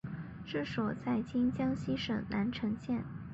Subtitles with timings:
[0.47, 3.03] 治所在今江西省南城县。